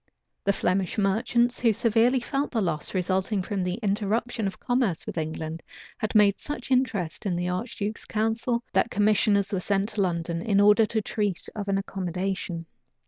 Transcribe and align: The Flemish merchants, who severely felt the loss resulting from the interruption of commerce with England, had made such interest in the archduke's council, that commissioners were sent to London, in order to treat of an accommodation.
The 0.45 0.51
Flemish 0.53 0.97
merchants, 0.97 1.59
who 1.59 1.73
severely 1.73 2.19
felt 2.19 2.49
the 2.49 2.59
loss 2.59 2.95
resulting 2.95 3.43
from 3.43 3.61
the 3.63 3.75
interruption 3.83 4.47
of 4.47 4.59
commerce 4.59 5.05
with 5.05 5.15
England, 5.15 5.61
had 5.99 6.15
made 6.15 6.39
such 6.39 6.71
interest 6.71 7.27
in 7.27 7.35
the 7.35 7.49
archduke's 7.49 8.05
council, 8.05 8.63
that 8.73 8.89
commissioners 8.89 9.53
were 9.53 9.59
sent 9.59 9.89
to 9.89 10.01
London, 10.01 10.41
in 10.41 10.59
order 10.59 10.87
to 10.87 11.03
treat 11.03 11.47
of 11.55 11.67
an 11.67 11.77
accommodation. 11.77 12.65